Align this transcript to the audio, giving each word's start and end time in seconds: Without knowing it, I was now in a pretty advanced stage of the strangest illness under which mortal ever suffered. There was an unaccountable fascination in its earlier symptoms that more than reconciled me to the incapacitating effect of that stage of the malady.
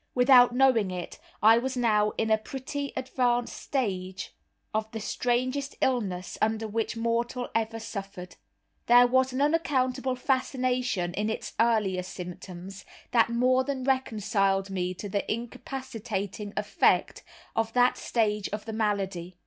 Without 0.15 0.55
knowing 0.55 0.89
it, 0.89 1.19
I 1.43 1.59
was 1.59 1.77
now 1.77 2.09
in 2.17 2.31
a 2.31 2.37
pretty 2.39 2.91
advanced 2.95 3.55
stage 3.55 4.33
of 4.73 4.89
the 4.93 4.99
strangest 4.99 5.75
illness 5.79 6.39
under 6.41 6.67
which 6.67 6.97
mortal 6.97 7.49
ever 7.53 7.79
suffered. 7.79 8.35
There 8.87 9.05
was 9.05 9.31
an 9.31 9.43
unaccountable 9.43 10.15
fascination 10.15 11.13
in 11.13 11.29
its 11.29 11.53
earlier 11.59 12.01
symptoms 12.01 12.83
that 13.11 13.29
more 13.29 13.63
than 13.63 13.83
reconciled 13.83 14.71
me 14.71 14.95
to 14.95 15.07
the 15.07 15.31
incapacitating 15.31 16.53
effect 16.57 17.23
of 17.55 17.71
that 17.73 17.95
stage 17.95 18.49
of 18.49 18.65
the 18.65 18.73
malady. 18.73 19.37